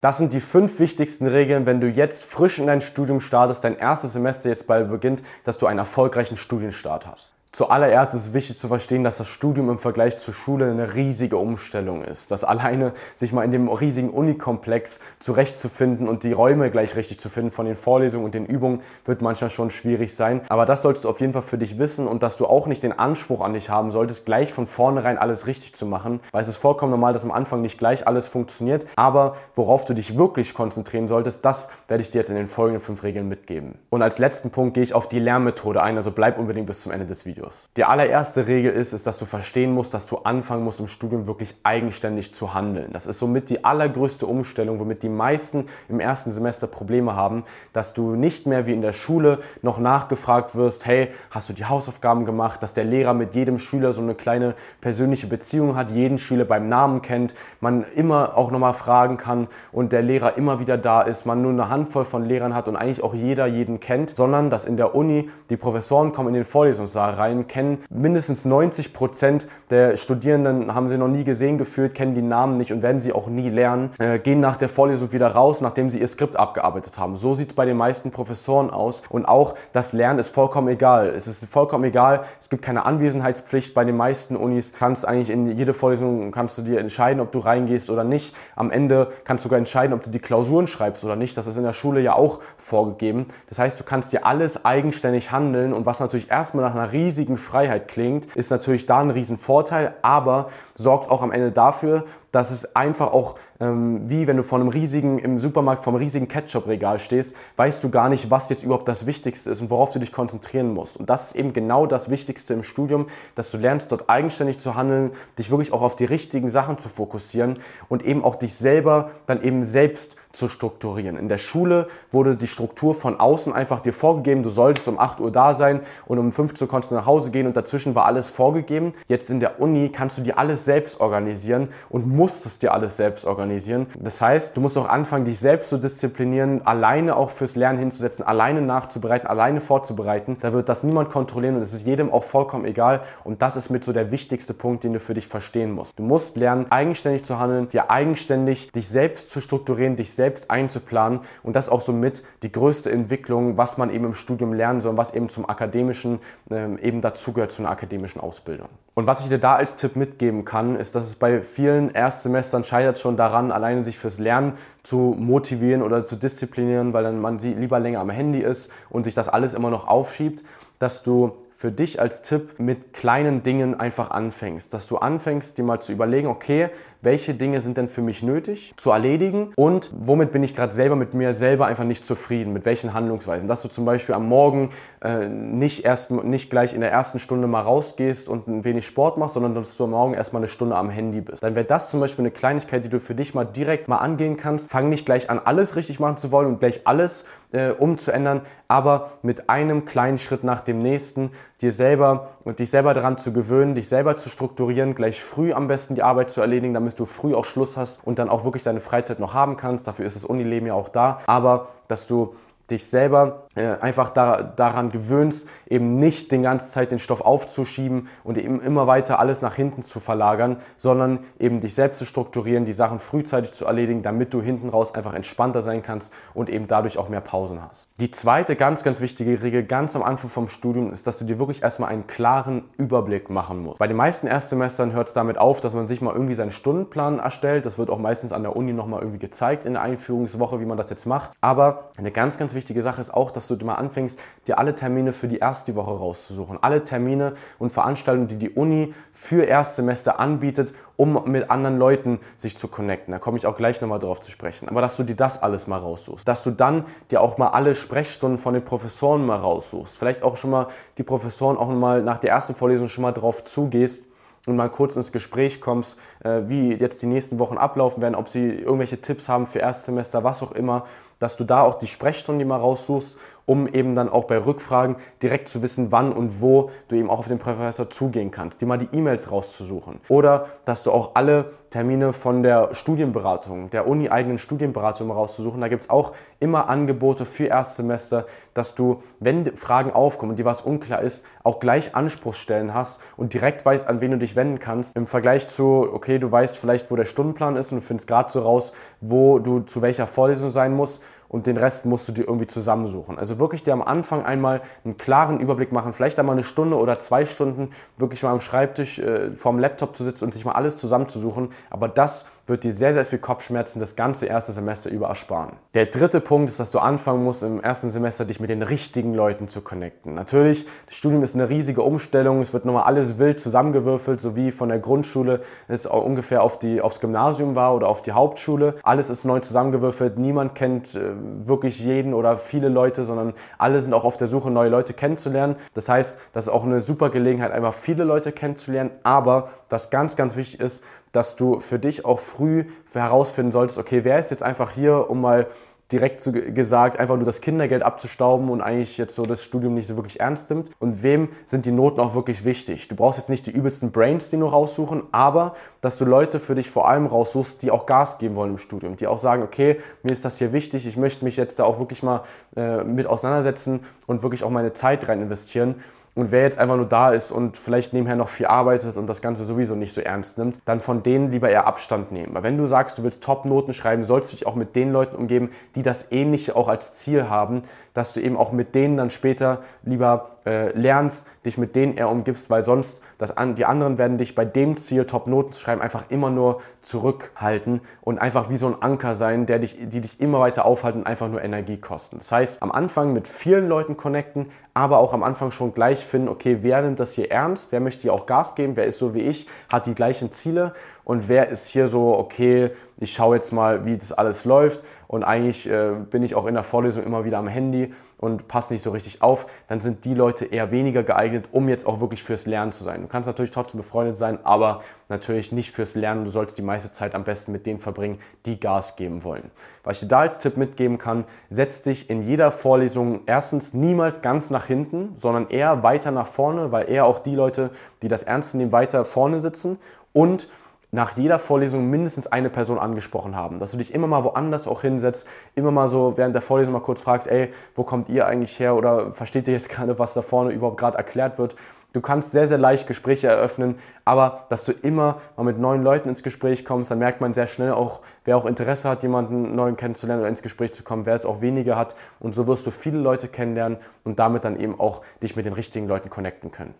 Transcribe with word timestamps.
Das 0.00 0.16
sind 0.16 0.32
die 0.32 0.40
fünf 0.40 0.78
wichtigsten 0.78 1.26
Regeln, 1.26 1.66
wenn 1.66 1.80
du 1.80 1.86
jetzt 1.86 2.24
frisch 2.24 2.58
in 2.58 2.66
dein 2.66 2.80
Studium 2.80 3.20
startest, 3.20 3.64
dein 3.64 3.76
erstes 3.76 4.14
Semester 4.14 4.48
jetzt 4.48 4.66
bald 4.66 4.90
beginnt, 4.90 5.22
dass 5.44 5.58
du 5.58 5.66
einen 5.66 5.78
erfolgreichen 5.78 6.38
Studienstart 6.38 7.06
hast. 7.06 7.34
Zuallererst 7.52 8.14
ist 8.14 8.28
es 8.28 8.32
wichtig 8.32 8.58
zu 8.58 8.68
verstehen, 8.68 9.02
dass 9.02 9.18
das 9.18 9.26
Studium 9.26 9.70
im 9.70 9.80
Vergleich 9.80 10.18
zur 10.18 10.32
Schule 10.32 10.70
eine 10.70 10.94
riesige 10.94 11.36
Umstellung 11.36 12.04
ist. 12.04 12.30
Dass 12.30 12.44
alleine 12.44 12.92
sich 13.16 13.32
mal 13.32 13.42
in 13.42 13.50
dem 13.50 13.68
riesigen 13.68 14.10
Unikomplex 14.10 15.00
zurechtzufinden 15.18 16.08
und 16.08 16.22
die 16.22 16.30
Räume 16.30 16.70
gleich 16.70 16.94
richtig 16.94 17.18
zu 17.18 17.28
finden 17.28 17.50
von 17.50 17.66
den 17.66 17.74
Vorlesungen 17.74 18.24
und 18.24 18.34
den 18.34 18.46
Übungen 18.46 18.82
wird 19.04 19.20
manchmal 19.20 19.50
schon 19.50 19.70
schwierig 19.70 20.14
sein. 20.14 20.42
Aber 20.48 20.64
das 20.64 20.82
sollst 20.82 21.04
du 21.04 21.08
auf 21.08 21.20
jeden 21.20 21.32
Fall 21.32 21.42
für 21.42 21.58
dich 21.58 21.76
wissen 21.76 22.06
und 22.06 22.22
dass 22.22 22.36
du 22.36 22.46
auch 22.46 22.68
nicht 22.68 22.84
den 22.84 22.96
Anspruch 22.96 23.40
an 23.40 23.52
dich 23.52 23.68
haben 23.68 23.90
solltest, 23.90 24.26
gleich 24.26 24.52
von 24.52 24.68
vornherein 24.68 25.18
alles 25.18 25.48
richtig 25.48 25.74
zu 25.74 25.86
machen. 25.86 26.20
Weil 26.30 26.42
es 26.42 26.48
ist 26.48 26.56
vollkommen 26.56 26.92
normal, 26.92 27.14
dass 27.14 27.24
am 27.24 27.32
Anfang 27.32 27.62
nicht 27.62 27.78
gleich 27.78 28.06
alles 28.06 28.28
funktioniert. 28.28 28.86
Aber 28.94 29.34
worauf 29.56 29.84
du 29.84 29.92
dich 29.92 30.16
wirklich 30.16 30.54
konzentrieren 30.54 31.08
solltest, 31.08 31.44
das 31.44 31.68
werde 31.88 32.04
ich 32.04 32.10
dir 32.10 32.18
jetzt 32.18 32.30
in 32.30 32.36
den 32.36 32.46
folgenden 32.46 32.80
fünf 32.80 33.02
Regeln 33.02 33.28
mitgeben. 33.28 33.74
Und 33.90 34.02
als 34.02 34.18
letzten 34.18 34.50
Punkt 34.50 34.74
gehe 34.74 34.84
ich 34.84 34.94
auf 34.94 35.08
die 35.08 35.18
Lernmethode 35.18 35.82
ein. 35.82 35.96
Also 35.96 36.12
bleib 36.12 36.38
unbedingt 36.38 36.68
bis 36.68 36.82
zum 36.82 36.92
Ende 36.92 37.06
des 37.06 37.26
Videos. 37.26 37.39
Videos. 37.40 37.68
Die 37.76 37.84
allererste 37.84 38.46
Regel 38.46 38.72
ist, 38.72 38.92
ist, 38.92 39.06
dass 39.06 39.18
du 39.18 39.24
verstehen 39.24 39.72
musst, 39.72 39.94
dass 39.94 40.06
du 40.06 40.18
anfangen 40.18 40.64
musst, 40.64 40.80
im 40.80 40.86
Studium 40.86 41.26
wirklich 41.26 41.56
eigenständig 41.62 42.34
zu 42.34 42.54
handeln. 42.54 42.90
Das 42.92 43.06
ist 43.06 43.18
somit 43.18 43.50
die 43.50 43.64
allergrößte 43.64 44.26
Umstellung, 44.26 44.78
womit 44.78 45.02
die 45.02 45.08
meisten 45.08 45.66
im 45.88 46.00
ersten 46.00 46.32
Semester 46.32 46.66
Probleme 46.66 47.16
haben, 47.16 47.44
dass 47.72 47.94
du 47.94 48.14
nicht 48.14 48.46
mehr 48.46 48.66
wie 48.66 48.72
in 48.72 48.82
der 48.82 48.92
Schule 48.92 49.38
noch 49.62 49.78
nachgefragt 49.78 50.54
wirst, 50.54 50.86
hey, 50.86 51.08
hast 51.30 51.48
du 51.48 51.52
die 51.52 51.64
Hausaufgaben 51.64 52.24
gemacht, 52.24 52.62
dass 52.62 52.74
der 52.74 52.84
Lehrer 52.84 53.14
mit 53.14 53.34
jedem 53.34 53.58
Schüler 53.58 53.92
so 53.92 54.02
eine 54.02 54.14
kleine 54.14 54.54
persönliche 54.80 55.26
Beziehung 55.26 55.76
hat, 55.76 55.90
jeden 55.90 56.18
Schüler 56.18 56.44
beim 56.44 56.68
Namen 56.68 57.02
kennt, 57.02 57.34
man 57.60 57.84
immer 57.94 58.36
auch 58.36 58.50
nochmal 58.50 58.74
fragen 58.74 59.16
kann 59.16 59.48
und 59.72 59.92
der 59.92 60.02
Lehrer 60.02 60.36
immer 60.36 60.60
wieder 60.60 60.76
da 60.76 61.02
ist, 61.02 61.26
man 61.26 61.42
nur 61.42 61.52
eine 61.52 61.68
Handvoll 61.68 62.04
von 62.04 62.24
Lehrern 62.24 62.54
hat 62.54 62.68
und 62.68 62.76
eigentlich 62.76 63.02
auch 63.02 63.14
jeder 63.14 63.46
jeden 63.46 63.80
kennt, 63.80 64.16
sondern 64.16 64.50
dass 64.50 64.64
in 64.64 64.76
der 64.76 64.94
Uni 64.94 65.30
die 65.48 65.56
Professoren 65.56 66.12
kommen 66.12 66.28
in 66.28 66.34
den 66.34 66.44
Vorlesungssaal 66.44 67.14
rein, 67.14 67.29
rein, 67.30 67.46
kennen 67.46 67.78
mindestens 67.88 68.44
90 68.44 68.92
Prozent 68.92 69.48
der 69.70 69.96
Studierenden, 69.96 70.74
haben 70.74 70.88
sie 70.88 70.98
noch 70.98 71.08
nie 71.08 71.24
gesehen 71.24 71.58
gefühlt, 71.58 71.94
kennen 71.94 72.14
die 72.14 72.22
Namen 72.22 72.56
nicht 72.56 72.72
und 72.72 72.82
werden 72.82 73.00
sie 73.00 73.12
auch 73.12 73.28
nie 73.28 73.48
lernen, 73.48 73.90
äh, 73.98 74.18
gehen 74.18 74.40
nach 74.40 74.56
der 74.56 74.68
Vorlesung 74.68 75.12
wieder 75.12 75.28
raus, 75.28 75.60
nachdem 75.60 75.90
sie 75.90 76.00
ihr 76.00 76.08
Skript 76.08 76.36
abgearbeitet 76.36 76.98
haben. 76.98 77.16
So 77.16 77.34
sieht 77.34 77.50
es 77.50 77.54
bei 77.54 77.64
den 77.64 77.76
meisten 77.76 78.10
Professoren 78.10 78.70
aus 78.70 79.02
und 79.08 79.26
auch 79.26 79.54
das 79.72 79.92
Lernen 79.92 80.18
ist 80.18 80.30
vollkommen 80.30 80.68
egal. 80.68 81.08
Es 81.08 81.26
ist 81.26 81.44
vollkommen 81.46 81.84
egal, 81.84 82.24
es 82.38 82.50
gibt 82.50 82.62
keine 82.62 82.84
Anwesenheitspflicht 82.84 83.74
bei 83.74 83.84
den 83.84 83.96
meisten 83.96 84.36
Unis. 84.36 84.72
Kannst 84.78 85.06
eigentlich 85.06 85.30
in 85.30 85.56
jede 85.56 85.74
Vorlesung, 85.74 86.30
kannst 86.32 86.58
du 86.58 86.62
dir 86.62 86.78
entscheiden, 86.78 87.20
ob 87.20 87.32
du 87.32 87.38
reingehst 87.38 87.90
oder 87.90 88.04
nicht. 88.04 88.34
Am 88.56 88.70
Ende 88.70 89.12
kannst 89.24 89.44
du 89.44 89.48
sogar 89.48 89.58
entscheiden, 89.58 89.94
ob 89.94 90.02
du 90.02 90.10
die 90.10 90.18
Klausuren 90.18 90.66
schreibst 90.66 91.04
oder 91.04 91.16
nicht. 91.16 91.36
Das 91.36 91.46
ist 91.46 91.56
in 91.56 91.64
der 91.64 91.72
Schule 91.72 92.00
ja 92.00 92.14
auch 92.14 92.40
vorgegeben. 92.56 93.26
Das 93.48 93.58
heißt, 93.58 93.78
du 93.78 93.84
kannst 93.84 94.12
dir 94.12 94.26
alles 94.26 94.64
eigenständig 94.64 95.30
handeln 95.30 95.72
und 95.72 95.86
was 95.86 96.00
natürlich 96.00 96.30
erstmal 96.30 96.64
nach 96.64 96.74
einer 96.74 96.92
riesigen 96.92 97.19
riesigen 97.20 97.36
Freiheit 97.36 97.88
klingt, 97.88 98.34
ist 98.34 98.50
natürlich 98.50 98.86
da 98.86 99.00
ein 99.00 99.10
Riesenvorteil, 99.10 99.94
aber 100.00 100.48
sorgt 100.74 101.10
auch 101.10 101.20
am 101.22 101.32
Ende 101.32 101.52
dafür, 101.52 102.06
dass 102.32 102.50
es 102.50 102.74
einfach 102.74 103.12
auch, 103.12 103.34
wie 103.60 104.26
wenn 104.26 104.38
du 104.38 104.42
vor 104.42 104.58
einem 104.58 104.68
riesigen, 104.68 105.18
im 105.18 105.38
Supermarkt 105.38 105.84
vor 105.84 105.92
einem 105.92 106.02
riesigen 106.02 106.28
Ketchup-Regal 106.28 106.98
stehst, 106.98 107.36
weißt 107.56 107.84
du 107.84 107.90
gar 107.90 108.08
nicht, 108.08 108.30
was 108.30 108.48
jetzt 108.48 108.62
überhaupt 108.62 108.88
das 108.88 109.04
Wichtigste 109.04 109.50
ist 109.50 109.60
und 109.60 109.68
worauf 109.68 109.92
du 109.92 109.98
dich 109.98 110.12
konzentrieren 110.12 110.72
musst. 110.72 110.96
Und 110.96 111.10
das 111.10 111.28
ist 111.28 111.36
eben 111.36 111.52
genau 111.52 111.84
das 111.84 112.08
Wichtigste 112.08 112.54
im 112.54 112.62
Studium, 112.62 113.08
dass 113.34 113.50
du 113.50 113.58
lernst, 113.58 113.92
dort 113.92 114.08
eigenständig 114.08 114.58
zu 114.58 114.76
handeln, 114.76 115.10
dich 115.38 115.50
wirklich 115.50 115.74
auch 115.74 115.82
auf 115.82 115.94
die 115.94 116.06
richtigen 116.06 116.48
Sachen 116.48 116.78
zu 116.78 116.88
fokussieren 116.88 117.58
und 117.90 118.02
eben 118.02 118.24
auch 118.24 118.36
dich 118.36 118.54
selber 118.54 119.10
dann 119.26 119.42
eben 119.42 119.64
selbst 119.64 120.16
zu 120.32 120.48
strukturieren. 120.48 121.16
In 121.16 121.28
der 121.28 121.38
Schule 121.38 121.88
wurde 122.12 122.36
die 122.36 122.46
Struktur 122.46 122.94
von 122.94 123.18
außen 123.18 123.52
einfach 123.52 123.80
dir 123.80 123.92
vorgegeben, 123.92 124.42
du 124.42 124.48
solltest 124.48 124.86
um 124.88 124.98
8 124.98 125.20
Uhr 125.20 125.32
da 125.32 125.52
sein 125.54 125.80
und 126.06 126.18
um 126.18 126.32
15 126.32 126.66
Uhr 126.66 126.70
konntest 126.70 126.92
du 126.92 126.94
nach 126.94 127.06
Hause 127.06 127.30
gehen 127.30 127.46
und 127.46 127.56
dazwischen 127.56 127.94
war 127.94 128.06
alles 128.06 128.30
vorgegeben. 128.30 128.94
Jetzt 129.08 129.28
in 129.28 129.40
der 129.40 129.60
Uni 129.60 129.90
kannst 129.90 130.18
du 130.18 130.22
dir 130.22 130.38
alles 130.38 130.64
selbst 130.64 131.00
organisieren 131.00 131.68
und 131.90 132.06
musstest 132.06 132.62
dir 132.62 132.72
alles 132.72 132.96
selbst 132.96 133.26
organisieren. 133.26 133.49
Das 133.98 134.20
heißt, 134.20 134.56
du 134.56 134.60
musst 134.60 134.76
auch 134.78 134.88
anfangen, 134.88 135.24
dich 135.24 135.38
selbst 135.38 135.68
zu 135.68 135.78
disziplinieren, 135.78 136.66
alleine 136.66 137.16
auch 137.16 137.30
fürs 137.30 137.56
Lernen 137.56 137.78
hinzusetzen, 137.78 138.24
alleine 138.24 138.62
nachzubereiten, 138.62 139.26
alleine 139.26 139.60
vorzubereiten. 139.60 140.36
Da 140.40 140.52
wird 140.52 140.68
das 140.68 140.82
niemand 140.82 141.10
kontrollieren 141.10 141.56
und 141.56 141.62
es 141.62 141.72
ist 141.72 141.86
jedem 141.86 142.12
auch 142.12 142.24
vollkommen 142.24 142.64
egal. 142.64 143.02
Und 143.24 143.42
das 143.42 143.56
ist 143.56 143.70
mit 143.70 143.84
so 143.84 143.92
der 143.92 144.10
wichtigste 144.10 144.54
Punkt, 144.54 144.84
den 144.84 144.92
du 144.92 145.00
für 145.00 145.14
dich 145.14 145.26
verstehen 145.26 145.72
musst. 145.72 145.98
Du 145.98 146.02
musst 146.02 146.36
lernen, 146.36 146.66
eigenständig 146.70 147.24
zu 147.24 147.38
handeln, 147.38 147.68
dir 147.68 147.90
eigenständig 147.90 148.72
dich 148.72 148.88
selbst 148.88 149.30
zu 149.30 149.40
strukturieren, 149.40 149.96
dich 149.96 150.12
selbst 150.12 150.50
einzuplanen. 150.50 151.20
Und 151.42 151.56
das 151.56 151.68
auch 151.68 151.80
somit 151.80 152.22
die 152.42 152.52
größte 152.52 152.90
Entwicklung, 152.90 153.56
was 153.56 153.78
man 153.78 153.90
eben 153.90 154.04
im 154.04 154.14
Studium 154.14 154.52
lernen 154.52 154.80
soll, 154.80 154.96
was 154.96 155.14
eben 155.14 155.28
zum 155.28 155.48
akademischen 155.48 156.20
ähm, 156.50 156.78
eben 156.78 157.00
dazugehört, 157.00 157.52
zu 157.52 157.62
einer 157.62 157.70
akademischen 157.70 158.20
Ausbildung. 158.20 158.68
Und 158.94 159.06
was 159.06 159.20
ich 159.20 159.28
dir 159.28 159.38
da 159.38 159.54
als 159.54 159.76
Tipp 159.76 159.96
mitgeben 159.96 160.44
kann, 160.44 160.76
ist, 160.76 160.94
dass 160.94 161.04
es 161.04 161.14
bei 161.14 161.42
vielen 161.42 161.90
Erstsemestern 161.90 162.64
scheitert 162.64 162.98
schon 162.98 163.16
daran, 163.16 163.39
alleine 163.50 163.84
sich 163.84 163.98
fürs 163.98 164.18
Lernen 164.18 164.54
zu 164.82 165.16
motivieren 165.18 165.82
oder 165.82 166.04
zu 166.04 166.16
disziplinieren, 166.16 166.92
weil 166.92 167.04
dann 167.04 167.20
man 167.20 167.38
sie 167.38 167.54
lieber 167.54 167.80
länger 167.80 168.00
am 168.00 168.10
Handy 168.10 168.40
ist 168.40 168.70
und 168.90 169.04
sich 169.04 169.14
das 169.14 169.28
alles 169.28 169.54
immer 169.54 169.70
noch 169.70 169.88
aufschiebt, 169.88 170.44
dass 170.78 171.02
du 171.02 171.32
für 171.60 171.70
dich 171.70 172.00
als 172.00 172.22
Tipp 172.22 172.58
mit 172.58 172.94
kleinen 172.94 173.42
Dingen 173.42 173.78
einfach 173.78 174.10
anfängst. 174.10 174.72
Dass 174.72 174.86
du 174.86 174.96
anfängst, 174.96 175.58
dir 175.58 175.62
mal 175.62 175.80
zu 175.80 175.92
überlegen, 175.92 176.28
okay, 176.28 176.70
welche 177.02 177.34
Dinge 177.34 177.60
sind 177.60 177.76
denn 177.76 177.88
für 177.88 178.02
mich 178.02 178.22
nötig 178.22 178.74
zu 178.76 178.90
erledigen 178.90 179.52
und 179.56 179.90
womit 179.96 180.32
bin 180.32 180.42
ich 180.42 180.54
gerade 180.54 180.72
selber 180.72 180.96
mit 180.96 181.14
mir 181.14 181.34
selber 181.34 181.66
einfach 181.66 181.84
nicht 181.84 182.04
zufrieden, 182.04 182.52
mit 182.52 182.64
welchen 182.64 182.92
Handlungsweisen. 182.92 183.48
Dass 183.48 183.62
du 183.62 183.68
zum 183.68 183.84
Beispiel 183.84 184.14
am 184.14 184.28
Morgen 184.28 184.70
äh, 185.02 185.28
nicht, 185.28 185.84
erst, 185.84 186.10
nicht 186.10 186.50
gleich 186.50 186.74
in 186.74 186.80
der 186.80 186.90
ersten 186.90 187.18
Stunde 187.18 187.46
mal 187.46 187.62
rausgehst 187.62 188.28
und 188.28 188.48
ein 188.48 188.64
wenig 188.64 188.86
Sport 188.86 189.16
machst, 189.16 189.34
sondern 189.34 189.54
dass 189.54 189.76
du 189.76 189.84
am 189.84 189.90
Morgen 189.90 190.14
erstmal 190.14 190.40
eine 190.40 190.48
Stunde 190.48 190.76
am 190.76 190.90
Handy 190.90 191.20
bist. 191.20 191.42
Dann 191.42 191.54
wäre 191.54 191.64
das 191.66 191.90
zum 191.90 192.00
Beispiel 192.00 192.22
eine 192.22 192.30
Kleinigkeit, 192.30 192.84
die 192.84 192.88
du 192.88 193.00
für 193.00 193.14
dich 193.14 193.34
mal 193.34 193.44
direkt 193.44 193.88
mal 193.88 193.98
angehen 193.98 194.36
kannst. 194.36 194.70
Fang 194.70 194.88
nicht 194.88 195.06
gleich 195.06 195.30
an, 195.30 195.40
alles 195.42 195.76
richtig 195.76 196.00
machen 196.00 196.16
zu 196.16 196.30
wollen 196.32 196.46
und 196.46 196.60
gleich 196.60 196.86
alles 196.86 197.24
äh, 197.52 197.70
umzuändern, 197.70 198.42
aber 198.68 199.12
mit 199.22 199.48
einem 199.48 199.84
kleinen 199.84 200.18
Schritt 200.18 200.44
nach 200.44 200.60
dem 200.60 200.82
nächsten 200.82 201.30
dir 201.60 201.72
selber 201.72 202.28
und 202.44 202.58
dich 202.58 202.70
selber 202.70 202.94
daran 202.94 203.18
zu 203.18 203.32
gewöhnen, 203.32 203.74
dich 203.74 203.88
selber 203.88 204.16
zu 204.16 204.28
strukturieren, 204.28 204.94
gleich 204.94 205.22
früh 205.22 205.52
am 205.52 205.68
besten 205.68 205.94
die 205.94 206.02
Arbeit 206.02 206.30
zu 206.30 206.40
erledigen, 206.40 206.74
damit 206.74 206.98
du 206.98 207.04
früh 207.04 207.34
auch 207.34 207.44
Schluss 207.44 207.76
hast 207.76 208.00
und 208.04 208.18
dann 208.18 208.28
auch 208.28 208.44
wirklich 208.44 208.62
deine 208.62 208.80
Freizeit 208.80 209.20
noch 209.20 209.34
haben 209.34 209.56
kannst. 209.56 209.86
Dafür 209.86 210.06
ist 210.06 210.16
das 210.16 210.24
Unileben 210.24 210.66
ja 210.66 210.74
auch 210.74 210.88
da. 210.88 211.18
Aber 211.26 211.68
dass 211.88 212.06
du 212.06 212.34
dich 212.70 212.86
selber 212.86 213.48
einfach 213.56 214.10
da, 214.10 214.42
daran 214.42 214.92
gewöhnst, 214.92 215.48
eben 215.66 215.98
nicht 215.98 216.30
den 216.30 216.42
ganzen 216.42 216.70
Zeit 216.70 216.92
den 216.92 217.00
Stoff 217.00 217.20
aufzuschieben 217.20 218.06
und 218.22 218.38
eben 218.38 218.60
immer 218.60 218.86
weiter 218.86 219.18
alles 219.18 219.42
nach 219.42 219.56
hinten 219.56 219.82
zu 219.82 219.98
verlagern, 219.98 220.58
sondern 220.76 221.20
eben 221.38 221.60
dich 221.60 221.74
selbst 221.74 221.98
zu 221.98 222.04
strukturieren, 222.04 222.64
die 222.64 222.72
Sachen 222.72 223.00
frühzeitig 223.00 223.50
zu 223.50 223.66
erledigen, 223.66 224.04
damit 224.04 224.32
du 224.34 224.40
hinten 224.40 224.68
raus 224.68 224.94
einfach 224.94 225.14
entspannter 225.14 225.62
sein 225.62 225.82
kannst 225.82 226.12
und 226.32 226.48
eben 226.48 226.68
dadurch 226.68 226.96
auch 226.96 227.08
mehr 227.08 227.20
Pausen 227.20 227.60
hast. 227.60 227.90
Die 228.00 228.12
zweite 228.12 228.54
ganz, 228.54 228.84
ganz 228.84 229.00
wichtige 229.00 229.42
Regel 229.42 229.64
ganz 229.64 229.96
am 229.96 230.04
Anfang 230.04 230.30
vom 230.30 230.48
Studium 230.48 230.92
ist, 230.92 231.08
dass 231.08 231.18
du 231.18 231.24
dir 231.24 231.40
wirklich 231.40 231.64
erstmal 231.64 231.90
einen 231.90 232.06
klaren 232.06 232.64
Überblick 232.76 233.30
machen 233.30 233.64
musst. 233.64 233.80
Bei 233.80 233.88
den 233.88 233.96
meisten 233.96 234.28
Erstsemestern 234.28 234.92
hört 234.92 235.08
es 235.08 235.14
damit 235.14 235.38
auf, 235.38 235.60
dass 235.60 235.74
man 235.74 235.88
sich 235.88 236.00
mal 236.00 236.14
irgendwie 236.14 236.34
seinen 236.34 236.52
Stundenplan 236.52 237.18
erstellt. 237.18 237.66
Das 237.66 237.78
wird 237.78 237.90
auch 237.90 237.98
meistens 237.98 238.32
an 238.32 238.42
der 238.42 238.54
Uni 238.54 238.72
nochmal 238.72 239.00
irgendwie 239.00 239.18
gezeigt 239.18 239.66
in 239.66 239.72
der 239.72 239.82
Einführungswoche, 239.82 240.60
wie 240.60 240.66
man 240.66 240.78
das 240.78 240.88
jetzt 240.88 241.06
macht. 241.06 241.32
Aber 241.40 241.90
eine 241.96 242.12
ganz, 242.12 242.38
ganz 242.38 242.54
wichtige 242.54 242.82
Sache 242.82 243.00
ist 243.00 243.12
auch, 243.12 243.32
dass 243.32 243.39
du 243.48 243.64
mal 243.64 243.74
anfängst, 243.74 244.18
dir 244.46 244.58
alle 244.58 244.74
Termine 244.74 245.12
für 245.12 245.28
die 245.28 245.38
erste 245.38 245.74
Woche 245.74 245.90
rauszusuchen. 245.90 246.58
Alle 246.62 246.84
Termine 246.84 247.34
und 247.58 247.70
Veranstaltungen, 247.70 248.28
die 248.28 248.36
die 248.36 248.50
Uni 248.50 248.94
für 249.12 249.44
Erstsemester 249.44 250.18
anbietet, 250.20 250.72
um 250.96 251.30
mit 251.30 251.50
anderen 251.50 251.78
Leuten 251.78 252.20
sich 252.36 252.56
zu 252.56 252.68
connecten. 252.68 253.12
Da 253.12 253.18
komme 253.18 253.38
ich 253.38 253.46
auch 253.46 253.56
gleich 253.56 253.80
nochmal 253.80 253.98
drauf 253.98 254.20
zu 254.20 254.30
sprechen. 254.30 254.68
Aber 254.68 254.80
dass 254.80 254.96
du 254.96 255.02
dir 255.02 255.16
das 255.16 255.42
alles 255.42 255.66
mal 255.66 255.78
raussuchst. 255.78 256.26
Dass 256.28 256.44
du 256.44 256.50
dann 256.50 256.84
dir 257.10 257.22
auch 257.22 257.38
mal 257.38 257.48
alle 257.48 257.74
Sprechstunden 257.74 258.38
von 258.38 258.54
den 258.54 258.64
Professoren 258.64 259.24
mal 259.24 259.38
raussuchst. 259.38 259.96
Vielleicht 259.96 260.22
auch 260.22 260.36
schon 260.36 260.50
mal 260.50 260.68
die 260.98 261.02
Professoren 261.02 261.56
auch 261.56 261.68
mal 261.68 262.02
nach 262.02 262.18
der 262.18 262.30
ersten 262.30 262.54
Vorlesung 262.54 262.88
schon 262.88 263.02
mal 263.02 263.12
drauf 263.12 263.44
zugehst 263.44 264.04
und 264.46 264.56
mal 264.56 264.68
kurz 264.68 264.96
ins 264.96 265.12
Gespräch 265.12 265.60
kommst, 265.60 265.96
äh, 266.24 266.42
wie 266.46 266.74
jetzt 266.74 267.02
die 267.02 267.06
nächsten 267.06 267.38
Wochen 267.38 267.58
ablaufen 267.58 268.02
werden, 268.02 268.14
ob 268.14 268.28
sie 268.28 268.48
irgendwelche 268.48 269.00
Tipps 269.00 269.28
haben 269.28 269.46
für 269.46 269.58
Erstsemester, 269.58 270.24
was 270.24 270.42
auch 270.42 270.52
immer, 270.52 270.84
dass 271.20 271.36
du 271.36 271.44
da 271.44 271.62
auch 271.62 271.76
die 271.76 271.86
Sprechstunden 271.86 272.40
die 272.40 272.44
mal 272.44 272.56
raussuchst 272.56 273.16
um 273.50 273.66
eben 273.66 273.96
dann 273.96 274.08
auch 274.08 274.24
bei 274.24 274.38
Rückfragen 274.38 274.94
direkt 275.24 275.48
zu 275.48 275.60
wissen, 275.60 275.90
wann 275.90 276.12
und 276.12 276.40
wo 276.40 276.70
du 276.86 276.94
eben 276.94 277.10
auch 277.10 277.18
auf 277.18 277.26
den 277.26 277.40
Professor 277.40 277.90
zugehen 277.90 278.30
kannst, 278.30 278.60
dir 278.60 278.66
mal 278.66 278.78
die 278.78 278.96
E-Mails 278.96 279.32
rauszusuchen. 279.32 279.98
Oder 280.08 280.46
dass 280.64 280.84
du 280.84 280.92
auch 280.92 281.16
alle 281.16 281.50
Termine 281.70 282.12
von 282.12 282.44
der 282.44 282.74
Studienberatung, 282.74 283.70
der 283.70 283.88
uni-eigenen 283.88 284.38
Studienberatung 284.38 285.10
rauszusuchen. 285.10 285.60
Da 285.60 285.68
gibt 285.68 285.84
es 285.84 285.90
auch 285.90 286.12
immer 286.40 286.68
Angebote 286.68 287.24
für 287.24 287.46
Erstsemester, 287.46 288.26
dass 288.54 288.74
du, 288.74 289.02
wenn 289.20 289.56
Fragen 289.56 289.92
aufkommen 289.92 290.30
und 290.30 290.38
dir 290.38 290.44
was 290.44 290.62
unklar 290.62 291.00
ist, 291.00 291.24
auch 291.44 291.60
gleich 291.60 291.94
Anspruchsstellen 291.94 292.74
hast 292.74 293.00
und 293.16 293.34
direkt 293.34 293.64
weißt, 293.64 293.88
an 293.88 294.00
wen 294.00 294.10
du 294.12 294.18
dich 294.18 294.34
wenden 294.34 294.58
kannst. 294.58 294.96
Im 294.96 295.06
Vergleich 295.06 295.46
zu, 295.46 295.88
okay, 295.92 296.18
du 296.18 296.30
weißt 296.30 296.56
vielleicht, 296.56 296.90
wo 296.90 296.96
der 296.96 297.04
Stundenplan 297.04 297.56
ist 297.56 297.70
und 297.70 297.78
du 297.78 297.86
findest 297.86 298.08
gerade 298.08 298.32
so 298.32 298.42
raus, 298.42 298.72
wo 299.00 299.38
du 299.38 299.60
zu 299.60 299.80
welcher 299.80 300.08
Vorlesung 300.08 300.50
sein 300.50 300.74
musst 300.74 301.00
und 301.30 301.46
den 301.46 301.56
Rest 301.56 301.86
musst 301.86 302.08
du 302.08 302.12
dir 302.12 302.24
irgendwie 302.24 302.48
zusammensuchen. 302.48 303.18
Also 303.18 303.38
wirklich 303.38 303.62
dir 303.62 303.72
am 303.72 303.82
Anfang 303.82 304.24
einmal 304.24 304.60
einen 304.84 304.96
klaren 304.96 305.40
Überblick 305.40 305.72
machen, 305.72 305.92
vielleicht 305.92 306.18
einmal 306.18 306.34
eine 306.34 306.42
Stunde 306.42 306.76
oder 306.76 306.98
zwei 306.98 307.24
Stunden 307.24 307.70
wirklich 307.96 308.22
mal 308.22 308.32
am 308.32 308.40
Schreibtisch 308.40 308.98
äh, 308.98 309.30
vorm 309.32 309.58
Laptop 309.58 309.96
zu 309.96 310.04
sitzen 310.04 310.24
und 310.24 310.34
sich 310.34 310.44
mal 310.44 310.52
alles 310.52 310.76
zusammenzusuchen. 310.76 311.50
Aber 311.70 311.88
das 311.88 312.26
wird 312.50 312.64
dir 312.64 312.72
sehr, 312.72 312.92
sehr 312.92 313.04
viel 313.04 313.20
Kopfschmerzen 313.20 313.78
das 313.78 313.96
ganze 313.96 314.26
erste 314.26 314.52
Semester 314.52 314.90
über 314.90 315.08
ersparen. 315.08 315.52
Der 315.74 315.86
dritte 315.86 316.20
Punkt 316.20 316.50
ist, 316.50 316.58
dass 316.58 316.72
du 316.72 316.80
anfangen 316.80 317.22
musst, 317.22 317.42
im 317.44 317.60
ersten 317.62 317.90
Semester 317.90 318.24
dich 318.24 318.40
mit 318.40 318.50
den 318.50 318.62
richtigen 318.62 319.14
Leuten 319.14 319.46
zu 319.46 319.60
connecten. 319.60 320.14
Natürlich, 320.14 320.66
das 320.86 320.96
Studium 320.96 321.22
ist 321.22 321.36
eine 321.36 321.48
riesige 321.48 321.82
Umstellung, 321.82 322.40
es 322.40 322.52
wird 322.52 322.64
nochmal 322.64 322.82
alles 322.84 323.18
wild 323.18 323.38
zusammengewürfelt, 323.40 324.20
so 324.20 324.34
wie 324.34 324.50
von 324.50 324.68
der 324.68 324.80
Grundschule 324.80 325.40
es 325.68 325.86
ungefähr 325.86 326.42
auf 326.42 326.58
die, 326.58 326.80
aufs 326.80 327.00
Gymnasium 327.00 327.54
war 327.54 327.74
oder 327.74 327.88
auf 327.88 328.02
die 328.02 328.12
Hauptschule. 328.12 328.74
Alles 328.82 329.10
ist 329.10 329.24
neu 329.24 329.38
zusammengewürfelt, 329.38 330.18
niemand 330.18 330.56
kennt 330.56 330.96
äh, 330.96 331.12
wirklich 331.44 331.80
jeden 331.80 332.14
oder 332.14 332.36
viele 332.36 332.68
Leute, 332.68 333.04
sondern 333.04 333.34
alle 333.58 333.80
sind 333.80 333.94
auch 333.94 334.04
auf 334.04 334.16
der 334.16 334.26
Suche, 334.26 334.50
neue 334.50 334.68
Leute 334.68 334.94
kennenzulernen. 334.94 335.56
Das 335.74 335.88
heißt, 335.88 336.18
das 336.32 336.46
ist 336.46 336.52
auch 336.52 336.64
eine 336.64 336.80
super 336.80 337.10
Gelegenheit, 337.10 337.52
einfach 337.52 337.74
viele 337.74 338.04
Leute 338.04 338.32
kennenzulernen, 338.32 338.90
aber 339.02 339.50
was 339.68 339.90
ganz, 339.90 340.16
ganz 340.16 340.36
wichtig 340.36 340.60
ist, 340.60 340.84
dass 341.12 341.36
du 341.36 341.60
für 341.60 341.78
dich 341.78 342.04
auch 342.04 342.20
früh 342.20 342.66
herausfinden 342.92 343.52
solltest, 343.52 343.78
okay, 343.78 344.04
wer 344.04 344.18
ist 344.18 344.30
jetzt 344.30 344.42
einfach 344.42 344.70
hier, 344.70 345.10
um 345.10 345.20
mal 345.20 345.46
direkt 345.92 346.20
zu, 346.20 346.32
gesagt, 346.32 346.98
einfach 346.98 347.16
nur 347.16 347.24
das 347.24 347.40
Kindergeld 347.40 347.82
abzustauben 347.82 348.48
und 348.48 348.60
eigentlich 348.60 348.98
jetzt 348.98 349.14
so 349.14 349.24
das 349.26 349.42
Studium 349.42 349.74
nicht 349.74 349.86
so 349.86 349.96
wirklich 349.96 350.20
ernst 350.20 350.50
nimmt. 350.50 350.70
Und 350.78 351.02
wem 351.02 351.28
sind 351.44 351.66
die 351.66 351.72
Noten 351.72 352.00
auch 352.00 352.14
wirklich 352.14 352.44
wichtig? 352.44 352.88
Du 352.88 352.96
brauchst 352.96 353.18
jetzt 353.18 353.28
nicht 353.28 353.46
die 353.46 353.50
übelsten 353.50 353.90
Brains, 353.90 354.28
die 354.28 354.36
nur 354.36 354.50
raussuchen, 354.50 355.02
aber 355.12 355.54
dass 355.80 355.98
du 355.98 356.04
Leute 356.04 356.40
für 356.40 356.54
dich 356.54 356.70
vor 356.70 356.88
allem 356.88 357.06
raussuchst, 357.06 357.62
die 357.62 357.70
auch 357.70 357.86
Gas 357.86 358.18
geben 358.18 358.36
wollen 358.36 358.52
im 358.52 358.58
Studium, 358.58 358.96
die 358.96 359.06
auch 359.06 359.18
sagen, 359.18 359.42
okay, 359.42 359.80
mir 360.02 360.12
ist 360.12 360.24
das 360.24 360.38
hier 360.38 360.52
wichtig, 360.52 360.86
ich 360.86 360.96
möchte 360.96 361.24
mich 361.24 361.36
jetzt 361.36 361.58
da 361.58 361.64
auch 361.64 361.78
wirklich 361.78 362.02
mal 362.02 362.22
äh, 362.56 362.84
mit 362.84 363.06
auseinandersetzen 363.06 363.80
und 364.06 364.22
wirklich 364.22 364.44
auch 364.44 364.50
meine 364.50 364.72
Zeit 364.72 365.08
rein 365.08 365.20
investieren. 365.20 365.76
Und 366.14 366.32
wer 366.32 366.42
jetzt 366.42 366.58
einfach 366.58 366.76
nur 366.76 366.88
da 366.88 367.12
ist 367.12 367.30
und 367.30 367.56
vielleicht 367.56 367.92
nebenher 367.92 368.16
noch 368.16 368.28
viel 368.28 368.46
arbeitet 368.46 368.96
und 368.96 369.06
das 369.06 369.22
Ganze 369.22 369.44
sowieso 369.44 369.76
nicht 369.76 369.94
so 369.94 370.00
ernst 370.00 370.38
nimmt, 370.38 370.58
dann 370.64 370.80
von 370.80 371.02
denen 371.04 371.30
lieber 371.30 371.48
eher 371.48 371.66
Abstand 371.66 372.10
nehmen. 372.10 372.34
Weil 372.34 372.42
wenn 372.42 372.58
du 372.58 372.66
sagst, 372.66 372.98
du 372.98 373.04
willst 373.04 373.22
Top-Noten 373.22 373.72
schreiben, 373.74 374.04
sollst 374.04 374.32
du 374.32 374.36
dich 374.36 374.46
auch 374.46 374.56
mit 374.56 374.74
den 374.74 374.92
Leuten 374.92 375.14
umgeben, 375.14 375.50
die 375.76 375.82
das 375.82 376.10
Ähnliche 376.10 376.56
auch 376.56 376.66
als 376.66 376.94
Ziel 376.94 377.28
haben, 377.28 377.62
dass 377.94 378.12
du 378.12 378.20
eben 378.20 378.36
auch 378.36 378.50
mit 378.50 378.74
denen 378.74 378.96
dann 378.96 379.10
später 379.10 379.58
lieber 379.84 380.30
äh, 380.46 380.70
lernst, 380.78 381.26
dich 381.44 381.58
mit 381.58 381.76
denen 381.76 381.96
eher 381.96 382.08
umgibst, 382.08 382.50
weil 382.50 382.62
sonst 382.62 383.02
das 383.18 383.36
an, 383.36 383.54
die 383.54 383.66
anderen 383.66 383.98
werden 383.98 384.18
dich 384.18 384.34
bei 384.34 384.44
dem 384.44 384.76
Ziel, 384.76 385.04
Top-Noten 385.04 385.52
zu 385.52 385.60
schreiben, 385.60 385.82
einfach 385.82 386.04
immer 386.08 386.30
nur 386.30 386.60
zurückhalten 386.80 387.80
und 388.00 388.18
einfach 388.18 388.48
wie 388.48 388.56
so 388.56 388.66
ein 388.66 388.80
Anker 388.80 389.14
sein, 389.14 389.46
der 389.46 389.58
dich, 389.58 389.76
die 389.78 390.00
dich 390.00 390.20
immer 390.20 390.40
weiter 390.40 390.64
aufhalten 390.64 391.00
und 391.00 391.06
einfach 391.06 391.28
nur 391.28 391.42
Energie 391.42 391.76
kosten. 391.76 392.18
Das 392.18 392.32
heißt, 392.32 392.62
am 392.62 392.72
Anfang 392.72 393.12
mit 393.12 393.28
vielen 393.28 393.68
Leuten 393.68 393.96
connecten, 393.96 394.50
aber 394.72 394.98
auch 394.98 395.12
am 395.12 395.22
Anfang 395.22 395.50
schon 395.50 395.74
gleich 395.74 396.04
finden, 396.04 396.28
okay, 396.28 396.58
wer 396.62 396.80
nimmt 396.82 397.00
das 397.00 397.12
hier 397.12 397.30
ernst, 397.30 397.72
wer 397.72 397.80
möchte 397.80 398.02
hier 398.02 398.14
auch 398.14 398.26
Gas 398.26 398.54
geben, 398.54 398.76
wer 398.76 398.86
ist 398.86 398.98
so 398.98 399.14
wie 399.14 399.20
ich, 399.22 399.46
hat 399.70 399.86
die 399.86 399.94
gleichen 399.94 400.32
Ziele 400.32 400.72
und 401.10 401.28
wer 401.28 401.48
ist 401.48 401.66
hier 401.66 401.88
so, 401.88 402.16
okay, 402.16 402.70
ich 403.00 403.14
schaue 403.14 403.34
jetzt 403.34 403.50
mal, 403.50 403.84
wie 403.84 403.98
das 403.98 404.12
alles 404.12 404.44
läuft 404.44 404.84
und 405.08 405.24
eigentlich 405.24 405.68
äh, 405.68 405.94
bin 406.08 406.22
ich 406.22 406.36
auch 406.36 406.46
in 406.46 406.54
der 406.54 406.62
Vorlesung 406.62 407.02
immer 407.02 407.24
wieder 407.24 407.38
am 407.38 407.48
Handy 407.48 407.92
und 408.18 408.46
passe 408.46 408.72
nicht 408.72 408.84
so 408.84 408.92
richtig 408.92 409.20
auf, 409.20 409.46
dann 409.66 409.80
sind 409.80 410.04
die 410.04 410.14
Leute 410.14 410.44
eher 410.44 410.70
weniger 410.70 411.02
geeignet, 411.02 411.48
um 411.50 411.68
jetzt 411.68 411.84
auch 411.84 412.00
wirklich 412.00 412.22
fürs 412.22 412.46
Lernen 412.46 412.70
zu 412.70 412.84
sein. 412.84 413.02
Du 413.02 413.08
kannst 413.08 413.26
natürlich 413.26 413.50
trotzdem 413.50 413.78
befreundet 413.78 414.16
sein, 414.18 414.38
aber 414.44 414.82
natürlich 415.08 415.50
nicht 415.50 415.72
fürs 415.72 415.96
Lernen. 415.96 416.26
Du 416.26 416.30
sollst 416.30 416.58
die 416.58 416.62
meiste 416.62 416.92
Zeit 416.92 417.16
am 417.16 417.24
besten 417.24 417.50
mit 417.50 417.66
denen 417.66 417.80
verbringen, 417.80 418.20
die 418.46 418.60
Gas 418.60 418.94
geben 418.94 419.24
wollen. 419.24 419.50
Was 419.82 419.96
ich 419.96 420.02
dir 420.02 420.10
da 420.10 420.20
als 420.20 420.38
Tipp 420.38 420.56
mitgeben 420.56 420.98
kann, 420.98 421.24
setz 421.48 421.82
dich 421.82 422.08
in 422.08 422.22
jeder 422.22 422.52
Vorlesung 422.52 423.22
erstens 423.26 423.74
niemals 423.74 424.22
ganz 424.22 424.50
nach 424.50 424.66
hinten, 424.66 425.14
sondern 425.16 425.48
eher 425.48 425.82
weiter 425.82 426.12
nach 426.12 426.28
vorne, 426.28 426.70
weil 426.70 426.88
eher 426.88 427.04
auch 427.04 427.18
die 427.18 427.34
Leute, 427.34 427.70
die 428.02 428.06
das 428.06 428.22
ernst 428.22 428.54
nehmen, 428.54 428.70
weiter 428.70 429.04
vorne 429.04 429.40
sitzen 429.40 429.76
und 430.12 430.48
nach 430.92 431.16
jeder 431.16 431.38
Vorlesung 431.38 431.88
mindestens 431.88 432.26
eine 432.26 432.50
Person 432.50 432.78
angesprochen 432.78 433.36
haben. 433.36 433.58
Dass 433.58 433.72
du 433.72 433.78
dich 433.78 433.94
immer 433.94 434.06
mal 434.06 434.24
woanders 434.24 434.66
auch 434.66 434.82
hinsetzt, 434.82 435.26
immer 435.54 435.70
mal 435.70 435.88
so 435.88 436.16
während 436.16 436.34
der 436.34 436.42
Vorlesung 436.42 436.72
mal 436.72 436.80
kurz 436.80 437.00
fragst, 437.00 437.28
ey, 437.28 437.52
wo 437.74 437.84
kommt 437.84 438.08
ihr 438.08 438.26
eigentlich 438.26 438.58
her 438.58 438.74
oder 438.74 439.12
versteht 439.12 439.46
ihr 439.48 439.54
jetzt 439.54 439.68
gerade, 439.70 439.98
was 439.98 440.14
da 440.14 440.22
vorne 440.22 440.52
überhaupt 440.52 440.78
gerade 440.78 440.98
erklärt 440.98 441.38
wird? 441.38 441.56
Du 441.92 442.00
kannst 442.00 442.30
sehr, 442.30 442.46
sehr 442.46 442.58
leicht 442.58 442.86
Gespräche 442.86 443.26
eröffnen, 443.26 443.76
aber 444.04 444.46
dass 444.48 444.62
du 444.62 444.70
immer 444.70 445.20
mal 445.36 445.42
mit 445.42 445.58
neuen 445.58 445.82
Leuten 445.82 446.08
ins 446.08 446.22
Gespräch 446.22 446.64
kommst, 446.64 446.92
dann 446.92 447.00
merkt 447.00 447.20
man 447.20 447.34
sehr 447.34 447.48
schnell 447.48 447.72
auch, 447.72 448.02
wer 448.24 448.36
auch 448.36 448.46
Interesse 448.46 448.88
hat, 448.88 449.02
jemanden 449.02 449.56
neuen 449.56 449.76
kennenzulernen 449.76 450.20
oder 450.20 450.28
ins 450.28 450.42
Gespräch 450.42 450.72
zu 450.72 450.84
kommen, 450.84 451.04
wer 451.04 451.14
es 451.14 451.26
auch 451.26 451.40
weniger 451.40 451.76
hat. 451.76 451.96
Und 452.20 452.32
so 452.32 452.46
wirst 452.46 452.64
du 452.64 452.70
viele 452.70 452.98
Leute 452.98 453.26
kennenlernen 453.26 453.78
und 454.04 454.20
damit 454.20 454.44
dann 454.44 454.58
eben 454.60 454.78
auch 454.78 455.02
dich 455.20 455.34
mit 455.34 455.46
den 455.46 455.52
richtigen 455.52 455.88
Leuten 455.88 456.10
connecten 456.10 456.52
können. 456.52 456.74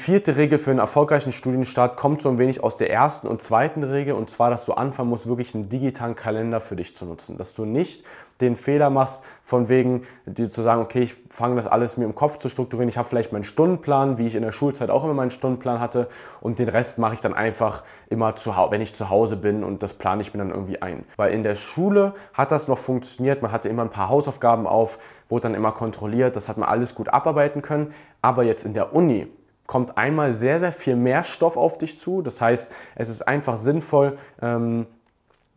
Vierte 0.00 0.36
Regel 0.36 0.58
für 0.58 0.70
einen 0.70 0.78
erfolgreichen 0.78 1.30
Studienstart 1.30 1.98
kommt 1.98 2.22
so 2.22 2.30
ein 2.30 2.38
wenig 2.38 2.64
aus 2.64 2.78
der 2.78 2.90
ersten 2.90 3.26
und 3.26 3.42
zweiten 3.42 3.82
Regel 3.82 4.14
und 4.14 4.30
zwar, 4.30 4.48
dass 4.48 4.64
du 4.64 4.72
anfangen 4.72 5.10
musst, 5.10 5.26
wirklich 5.26 5.54
einen 5.54 5.68
digitalen 5.68 6.16
Kalender 6.16 6.62
für 6.62 6.74
dich 6.74 6.94
zu 6.94 7.04
nutzen. 7.04 7.36
Dass 7.36 7.52
du 7.52 7.66
nicht 7.66 8.02
den 8.40 8.56
Fehler 8.56 8.88
machst, 8.88 9.22
von 9.44 9.68
wegen 9.68 10.04
dir 10.24 10.48
zu 10.48 10.62
sagen, 10.62 10.80
okay, 10.80 11.00
ich 11.00 11.16
fange 11.28 11.56
das 11.56 11.66
alles 11.66 11.98
mir 11.98 12.06
im 12.06 12.14
Kopf 12.14 12.38
zu 12.38 12.48
strukturieren. 12.48 12.88
Ich 12.88 12.96
habe 12.96 13.06
vielleicht 13.06 13.34
meinen 13.34 13.44
Stundenplan, 13.44 14.16
wie 14.16 14.26
ich 14.26 14.36
in 14.36 14.42
der 14.42 14.52
Schulzeit 14.52 14.88
auch 14.88 15.04
immer 15.04 15.12
meinen 15.12 15.30
Stundenplan 15.30 15.80
hatte 15.80 16.08
und 16.40 16.58
den 16.58 16.70
Rest 16.70 16.98
mache 16.98 17.12
ich 17.12 17.20
dann 17.20 17.34
einfach 17.34 17.84
immer 18.08 18.34
zu 18.36 18.56
wenn 18.70 18.80
ich 18.80 18.94
zu 18.94 19.10
Hause 19.10 19.36
bin 19.36 19.62
und 19.62 19.82
das 19.82 19.92
plane 19.92 20.22
ich 20.22 20.32
mir 20.32 20.38
dann 20.38 20.50
irgendwie 20.50 20.80
ein. 20.80 21.04
Weil 21.16 21.34
in 21.34 21.42
der 21.42 21.56
Schule 21.56 22.14
hat 22.32 22.52
das 22.52 22.68
noch 22.68 22.78
funktioniert, 22.78 23.42
man 23.42 23.52
hatte 23.52 23.68
immer 23.68 23.82
ein 23.82 23.90
paar 23.90 24.08
Hausaufgaben 24.08 24.66
auf, 24.66 24.98
wurde 25.28 25.42
dann 25.42 25.54
immer 25.54 25.72
kontrolliert, 25.72 26.36
das 26.36 26.48
hat 26.48 26.56
man 26.56 26.70
alles 26.70 26.94
gut 26.94 27.10
abarbeiten 27.10 27.60
können. 27.60 27.92
Aber 28.22 28.44
jetzt 28.44 28.64
in 28.64 28.72
der 28.72 28.94
Uni, 28.94 29.28
kommt 29.70 29.96
einmal 29.96 30.32
sehr, 30.32 30.58
sehr 30.58 30.72
viel 30.72 30.96
mehr 30.96 31.22
Stoff 31.22 31.56
auf 31.56 31.78
dich 31.78 31.96
zu. 31.96 32.22
Das 32.22 32.40
heißt, 32.40 32.72
es 32.96 33.08
ist 33.08 33.22
einfach 33.22 33.56
sinnvoll, 33.56 34.18
ähm, 34.42 34.86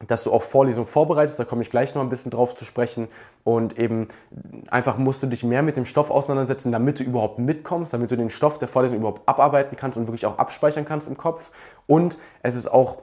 dass 0.05 0.23
du 0.23 0.31
auch 0.31 0.43
Vorlesungen 0.43 0.85
vorbereitest, 0.85 1.39
da 1.39 1.45
komme 1.45 1.63
ich 1.63 1.71
gleich 1.71 1.95
noch 1.95 2.03
ein 2.03 2.11
bisschen 2.11 2.29
drauf 2.29 2.53
zu 2.53 2.63
sprechen. 2.63 3.07
Und 3.43 3.79
eben 3.79 4.09
einfach 4.69 4.99
musst 4.99 5.23
du 5.23 5.27
dich 5.27 5.43
mehr 5.43 5.63
mit 5.63 5.77
dem 5.77 5.85
Stoff 5.85 6.11
auseinandersetzen, 6.11 6.71
damit 6.71 6.99
du 6.99 7.03
überhaupt 7.03 7.39
mitkommst, 7.39 7.91
damit 7.91 8.11
du 8.11 8.15
den 8.15 8.29
Stoff 8.29 8.59
der 8.59 8.67
Vorlesung 8.67 8.99
überhaupt 8.99 9.27
abarbeiten 9.27 9.75
kannst 9.77 9.97
und 9.97 10.05
wirklich 10.05 10.27
auch 10.27 10.37
abspeichern 10.37 10.85
kannst 10.85 11.07
im 11.07 11.17
Kopf. 11.17 11.49
Und 11.87 12.19
es 12.43 12.53
ist 12.53 12.71
auch 12.71 12.97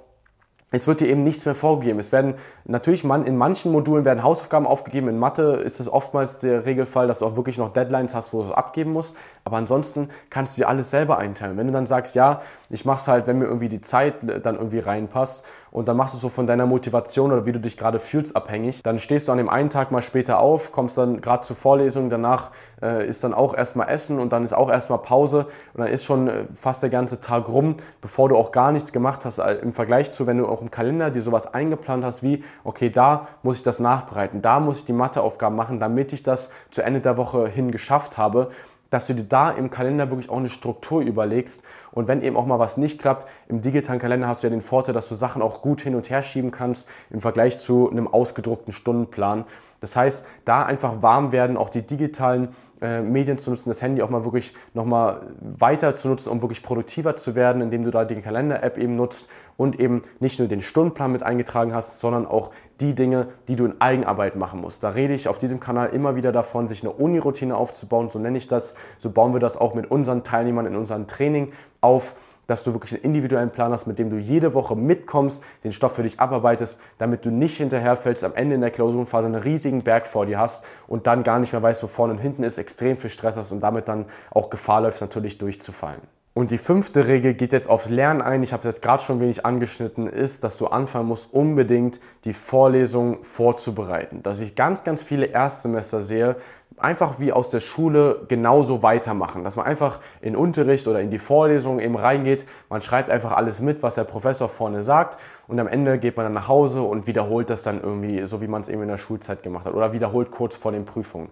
Jetzt 0.73 0.87
wird 0.87 1.01
dir 1.01 1.09
eben 1.09 1.25
nichts 1.25 1.45
mehr 1.47 1.57
vorgegeben. 1.57 1.99
Es 1.99 2.13
werden 2.13 2.35
natürlich 2.65 3.03
man, 3.03 3.27
in 3.27 3.37
manchen 3.37 3.73
Modulen 3.73 4.05
werden 4.05 4.23
Hausaufgaben 4.23 4.67
aufgegeben. 4.67 5.09
In 5.09 5.19
Mathe 5.19 5.55
ist 5.65 5.81
es 5.81 5.93
oftmals 5.93 6.39
der 6.39 6.65
Regelfall, 6.65 7.09
dass 7.09 7.19
du 7.19 7.27
auch 7.27 7.35
wirklich 7.35 7.59
noch 7.59 7.73
Deadlines 7.73 8.15
hast, 8.15 8.33
wo 8.33 8.39
du 8.39 8.49
es 8.49 8.53
abgeben 8.53 8.93
musst. 8.93 9.17
Aber 9.45 9.57
ansonsten 9.57 10.11
kannst 10.31 10.57
du 10.57 10.61
dir 10.61 10.69
alles 10.69 10.91
selber 10.91 11.19
einteilen. 11.19 11.57
Wenn 11.57 11.67
du 11.67 11.73
dann 11.73 11.87
sagst, 11.87 12.15
ja, 12.15 12.41
ich 12.69 12.85
mache 12.85 13.01
es 13.01 13.09
halt, 13.09 13.27
wenn 13.27 13.39
mir 13.39 13.47
irgendwie 13.47 13.69
die 13.69 13.81
Zeit 13.81 14.15
dann 14.23 14.55
irgendwie 14.55 14.79
reinpasst 14.79 15.45
und 15.71 15.89
dann 15.89 15.97
machst 15.97 16.15
du 16.15 16.19
so 16.19 16.29
von 16.29 16.47
deiner 16.47 16.67
Motivation 16.67 17.33
oder 17.33 17.47
wie 17.47 17.53
du 17.53 17.61
dich 17.61 17.77
gerade 17.77 17.99
fühlst 17.99 18.37
abhängig, 18.37 18.83
dann 18.83 18.99
stehst 18.99 19.29
du 19.29 19.33
an 19.33 19.39
dem 19.39 19.49
einen 19.49 19.71
Tag 19.71 19.91
mal 19.91 20.03
später 20.03 20.39
auf, 20.39 20.73
kommst 20.73 20.99
dann 20.99 21.21
gerade 21.21 21.45
zur 21.45 21.57
Vorlesung, 21.57 22.11
danach 22.11 22.51
äh, 22.83 23.07
ist 23.07 23.23
dann 23.25 23.35
auch 23.35 23.55
erstmal 23.55 23.89
Essen 23.89 24.19
und 24.19 24.33
dann 24.33 24.45
ist 24.45 24.53
auch 24.53 24.71
erstmal 24.71 24.99
Pause 24.99 25.47
und 25.75 25.81
dann 25.81 25.89
ist 25.89 26.05
schon 26.05 26.29
äh, 26.29 26.45
fast 26.55 26.83
der 26.83 26.91
ganze 26.91 27.21
Tag 27.21 27.49
rum, 27.49 27.77
bevor 28.01 28.29
du 28.29 28.37
auch 28.37 28.53
gar 28.53 28.73
nichts 28.73 28.93
gemacht 28.93 29.25
hast 29.25 29.39
äh, 29.39 29.55
im 29.55 29.73
Vergleich 29.73 30.13
zu, 30.13 30.27
wenn 30.27 30.39
du 30.39 30.47
auch 30.47 30.63
im 30.63 30.71
Kalender 30.71 31.11
dir 31.11 31.23
sowas 31.23 31.53
eingeplant 31.53 32.05
hast 32.05 32.23
wie, 32.23 32.45
okay, 32.65 32.91
da 32.91 33.29
muss 33.43 33.59
ich 33.59 33.63
das 33.63 33.79
nachbereiten, 33.79 34.43
da 34.43 34.61
muss 34.61 34.81
ich 34.81 34.85
die 34.85 34.93
Matheaufgaben 34.93 35.57
machen, 35.57 35.81
damit 35.81 36.13
ich 36.13 36.23
das 36.23 36.51
zu 36.71 36.83
Ende 36.83 37.01
der 37.01 37.17
Woche 37.17 37.47
hin 37.47 37.71
geschafft 37.71 38.19
habe 38.19 38.51
dass 38.91 39.07
du 39.07 39.15
dir 39.15 39.25
da 39.25 39.51
im 39.51 39.71
Kalender 39.71 40.11
wirklich 40.11 40.29
auch 40.29 40.37
eine 40.37 40.49
Struktur 40.49 41.01
überlegst. 41.01 41.63
Und 41.93 42.09
wenn 42.09 42.23
eben 42.23 42.37
auch 42.37 42.47
mal 42.47 42.59
was 42.59 42.77
nicht 42.77 43.01
klappt, 43.01 43.27
im 43.49 43.63
digitalen 43.63 44.01
Kalender 44.01 44.29
hast 44.29 44.43
du 44.43 44.47
ja 44.47 44.51
den 44.51 44.61
Vorteil, 44.61 44.95
dass 44.95 45.09
du 45.09 45.15
Sachen 45.15 45.43
auch 45.43 45.63
gut 45.63 45.81
hin 45.81 45.95
und 45.95 46.11
her 46.11 46.23
schieben 46.23 46.51
kannst 46.51 46.89
im 47.11 47.21
Vergleich 47.21 47.59
zu 47.59 47.91
einem 47.91 48.09
ausgedruckten 48.09 48.73
Stundenplan. 48.73 49.45
Das 49.81 49.97
heißt, 49.97 50.25
da 50.45 50.65
einfach 50.65 51.03
warm 51.03 51.33
werden, 51.33 51.57
auch 51.57 51.71
die 51.71 51.83
digitalen 51.83 52.49
äh, 52.83 53.03
Medien 53.03 53.39
zu 53.39 53.51
nutzen, 53.51 53.69
das 53.69 53.83
Handy 53.83 54.03
auch 54.03 54.11
mal 54.11 54.25
wirklich 54.25 54.55
nochmal 54.73 55.21
weiter 55.41 55.97
zu 55.97 56.09
nutzen, 56.09 56.31
um 56.31 56.41
wirklich 56.41 56.63
produktiver 56.63 57.15
zu 57.17 57.35
werden, 57.35 57.61
indem 57.61 57.85
du 57.85 57.91
da 57.91 58.05
die 58.05 58.21
Kalender-App 58.21 58.79
eben 58.79 58.97
nutzt 58.97 59.29
und 59.59 59.79
eben 59.79 60.03
nicht 60.19 60.39
nur 60.39 60.49
den 60.49 60.63
Stundenplan 60.63 61.13
mit 61.13 61.23
eingetragen 61.23 61.75
hast, 61.75 62.01
sondern 62.01 62.27
auch 62.27 62.53
die 62.81 62.95
Dinge, 62.95 63.29
die 63.49 63.57
du 63.57 63.67
in 63.67 63.81
Eigenarbeit 63.83 64.37
machen 64.37 64.63
musst. 64.63 64.83
Da 64.83 64.91
rede 64.91 65.13
ich 65.13 65.29
auf 65.29 65.39
diesem 65.39 65.61
Kanal 65.61 65.91
immer 65.91 66.17
wieder 66.17 66.33
davon, 66.33 66.69
sich 66.69 66.83
eine 66.83 66.93
Uni-Routine 66.93 67.55
aufzubauen, 67.55 68.09
so 68.09 68.19
nenne 68.19 68.39
ich 68.39 68.49
das. 68.49 68.75
So 68.97 69.11
bauen 69.11 69.35
wir 69.35 69.41
das 69.41 69.59
auch 69.59 69.75
mit 69.75 69.91
unseren 69.91 70.25
Teilnehmern 70.25 70.65
in 70.65 70.77
unserem 70.77 71.07
Training 71.07 71.53
auf 71.81 72.15
dass 72.51 72.65
du 72.65 72.73
wirklich 72.73 72.95
einen 72.95 73.05
individuellen 73.05 73.51
Plan 73.51 73.71
hast, 73.71 73.87
mit 73.87 74.01
dem 74.01 74.11
du 74.11 74.17
jede 74.17 74.55
Woche 74.55 74.75
mitkommst, 74.75 75.41
den 75.63 75.71
Stoff 75.71 75.95
für 75.95 76.03
dich 76.03 76.19
abarbeitest, 76.19 76.81
damit 76.99 77.25
du 77.25 77.31
nicht 77.31 77.59
hinterherfällst, 77.59 78.25
am 78.25 78.35
Ende 78.35 78.57
in 78.57 78.61
der 78.61 78.73
Klausurenphase 78.73 79.29
einen 79.29 79.37
riesigen 79.37 79.83
Berg 79.83 80.05
vor 80.09 80.27
dir 80.27 80.41
hast 80.41 80.65
und 80.89 81.07
dann 81.07 81.23
gar 81.23 81.39
nicht 81.39 81.53
mehr 81.53 81.63
weißt, 81.63 81.81
wo 81.85 81.87
vorne 81.87 82.15
und 82.15 82.19
hinten 82.19 82.43
ist, 82.43 82.59
extrem 82.59 82.97
viel 82.97 83.09
Stress 83.09 83.37
hast 83.37 83.53
und 83.53 83.61
damit 83.61 83.87
dann 83.87 84.07
auch 84.33 84.51
Gefahr 84.51 84.81
läufst, 84.81 85.01
natürlich 85.01 85.39
durchzufallen. 85.39 86.01
Und 86.41 86.51
die 86.51 86.57
fünfte 86.57 87.07
Regel 87.07 87.35
geht 87.35 87.53
jetzt 87.53 87.69
aufs 87.69 87.91
Lernen 87.91 88.23
ein. 88.23 88.43
Ich 88.43 88.55
habe 88.55 88.61
es 88.61 88.65
jetzt 88.65 88.81
gerade 88.81 89.03
schon 89.03 89.21
wenig 89.21 89.45
angeschnitten, 89.45 90.07
ist, 90.07 90.43
dass 90.43 90.57
du 90.57 90.69
anfangen 90.69 91.07
musst, 91.07 91.35
unbedingt 91.35 92.01
die 92.25 92.33
Vorlesung 92.33 93.23
vorzubereiten. 93.25 94.23
Dass 94.23 94.41
ich 94.41 94.55
ganz, 94.55 94.83
ganz 94.83 95.03
viele 95.03 95.27
Erstsemester 95.27 96.01
sehe, 96.01 96.37
einfach 96.79 97.21
wie 97.21 97.35
aus 97.35 97.51
der 97.51 97.61
Schule 97.61 98.23
genauso 98.29 98.83
weitermachen. 98.83 99.45
Dass 99.45 99.57
man 99.57 99.67
einfach 99.67 100.01
in 100.23 100.35
Unterricht 100.35 100.89
oder 100.89 101.03
in 101.03 101.11
die 101.11 101.19
Vorlesung 101.19 101.79
eben 101.79 101.97
reingeht, 101.97 102.47
man 102.71 102.81
schreibt 102.81 103.11
einfach 103.11 103.33
alles 103.33 103.61
mit, 103.61 103.83
was 103.83 103.97
der 103.97 104.05
Professor 104.05 104.49
vorne 104.49 104.83
sagt 104.83 105.21
und 105.47 105.61
am 105.61 105.69
Ende 105.69 105.99
geht 105.99 106.17
man 106.17 106.25
dann 106.25 106.33
nach 106.33 106.49
Hause 106.49 106.81
und 106.81 107.07
wiederholt 107.07 107.51
das 107.51 107.65
dann 107.65 107.83
irgendwie, 107.83 108.25
so 108.25 108.41
wie 108.41 108.49
man 108.49 108.63
es 108.63 108.71
eben 108.71 108.81
in 108.81 108.89
der 108.89 108.97
Schulzeit 108.97 109.43
gemacht 109.43 109.67
hat 109.67 109.75
oder 109.75 109.93
wiederholt 109.93 110.31
kurz 110.31 110.57
vor 110.57 110.73
den 110.73 110.87
Prüfungen. 110.87 111.29